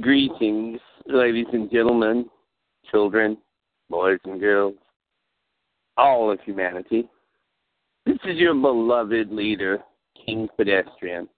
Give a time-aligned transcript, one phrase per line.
[0.00, 2.24] Greetings, ladies and gentlemen,
[2.90, 3.36] children,
[3.90, 4.74] boys and girls,
[5.98, 7.10] all of humanity.
[8.06, 9.80] This is your beloved leader,
[10.24, 11.28] King Pedestrian,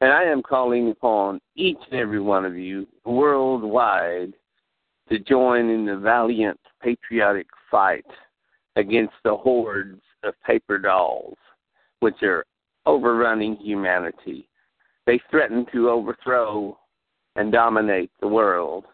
[0.00, 4.32] and I am calling upon each and every one of you worldwide
[5.08, 8.04] to join in the valiant patriotic fight
[8.74, 11.38] against the hordes of paper dolls,
[12.00, 12.44] which are
[12.84, 14.48] overrunning humanity.
[15.06, 16.76] They threaten to overthrow
[17.36, 18.84] and dominate the world.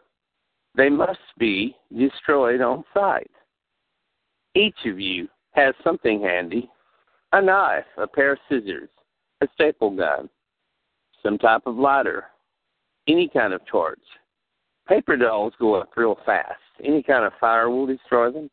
[0.77, 3.31] They must be destroyed on sight.
[4.55, 6.70] Each of you has something handy
[7.33, 8.89] a knife, a pair of scissors,
[9.42, 10.31] a staple gun,
[11.22, 12.25] some type of lighter,
[13.06, 13.98] any kind of torch.
[14.89, 16.61] Paper dolls go up real fast.
[16.83, 18.48] Any kind of fire will destroy them.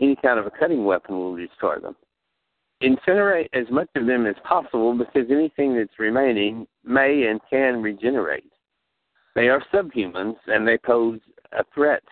[0.00, 1.96] Any kind of a cutting weapon will destroy them.
[2.82, 8.50] Incinerate as much of them as possible because anything that's remaining may and can regenerate.
[9.34, 11.20] They are subhumans and they pose
[11.52, 12.02] a threat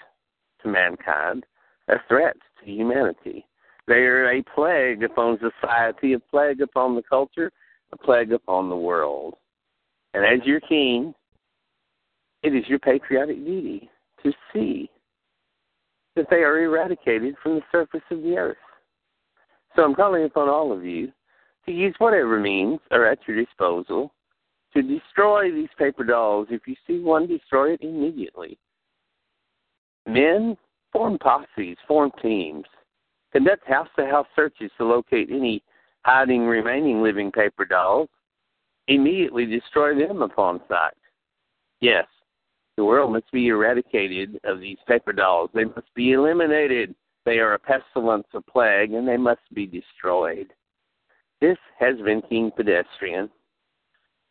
[0.62, 1.44] to mankind,
[1.88, 3.46] a threat to humanity.
[3.86, 7.50] They are a plague upon society, a plague upon the culture,
[7.92, 9.34] a plague upon the world.
[10.14, 11.14] And as your king,
[12.42, 13.88] it is your patriotic duty
[14.22, 14.90] to see
[16.16, 18.56] that they are eradicated from the surface of the earth.
[19.74, 21.10] So I'm calling upon all of you
[21.66, 24.12] to use whatever means are at your disposal
[24.74, 26.48] to destroy these paper dolls.
[26.50, 28.58] If you see one, destroy it immediately.
[30.06, 30.56] Men,
[30.92, 32.64] form posses, form teams,
[33.32, 35.62] conduct house to house searches to locate any
[36.04, 38.08] hiding remaining living paper dolls.
[38.88, 40.96] Immediately destroy them upon sight.
[41.80, 42.06] Yes,
[42.76, 45.50] the world must be eradicated of these paper dolls.
[45.54, 46.94] They must be eliminated.
[47.24, 50.52] They are a pestilence, a plague, and they must be destroyed.
[51.40, 53.30] This has been King Pedestrian.